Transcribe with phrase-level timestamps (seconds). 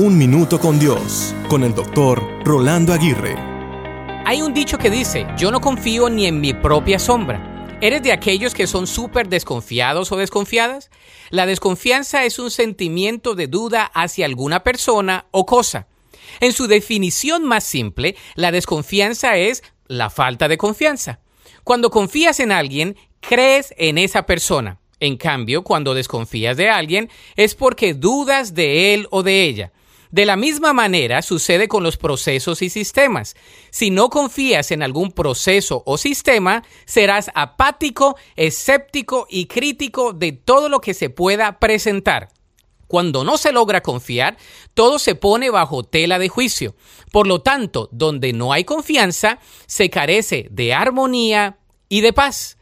[0.00, 3.34] Un Minuto con Dios, con el doctor Rolando Aguirre.
[4.24, 7.66] Hay un dicho que dice, yo no confío ni en mi propia sombra.
[7.80, 10.92] ¿Eres de aquellos que son súper desconfiados o desconfiadas?
[11.30, 15.88] La desconfianza es un sentimiento de duda hacia alguna persona o cosa.
[16.38, 21.18] En su definición más simple, la desconfianza es la falta de confianza.
[21.64, 24.78] Cuando confías en alguien, crees en esa persona.
[25.00, 29.72] En cambio, cuando desconfías de alguien, es porque dudas de él o de ella.
[30.10, 33.36] De la misma manera sucede con los procesos y sistemas.
[33.70, 40.68] Si no confías en algún proceso o sistema, serás apático, escéptico y crítico de todo
[40.68, 42.30] lo que se pueda presentar.
[42.86, 44.38] Cuando no se logra confiar,
[44.72, 46.74] todo se pone bajo tela de juicio.
[47.12, 51.58] Por lo tanto, donde no hay confianza, se carece de armonía
[51.90, 52.57] y de paz.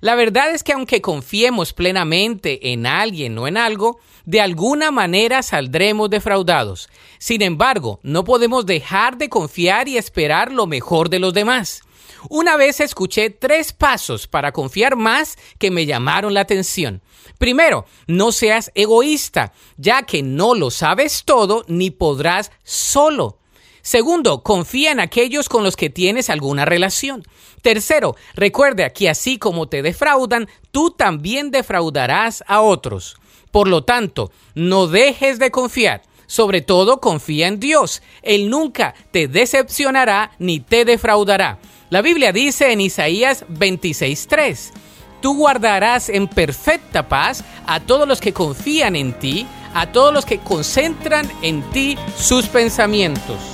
[0.00, 5.42] La verdad es que aunque confiemos plenamente en alguien o en algo, de alguna manera
[5.42, 6.88] saldremos defraudados.
[7.18, 11.82] Sin embargo, no podemos dejar de confiar y esperar lo mejor de los demás.
[12.30, 17.02] Una vez escuché tres pasos para confiar más que me llamaron la atención.
[17.38, 23.38] Primero, no seas egoísta, ya que no lo sabes todo ni podrás solo.
[23.84, 27.22] Segundo, confía en aquellos con los que tienes alguna relación.
[27.60, 33.18] Tercero, recuerda que así como te defraudan, tú también defraudarás a otros.
[33.50, 36.00] Por lo tanto, no dejes de confiar.
[36.26, 38.00] Sobre todo confía en Dios.
[38.22, 41.58] Él nunca te decepcionará ni te defraudará.
[41.90, 44.72] La Biblia dice en Isaías 26:3,
[45.20, 50.24] Tú guardarás en perfecta paz a todos los que confían en ti, a todos los
[50.24, 53.53] que concentran en ti sus pensamientos.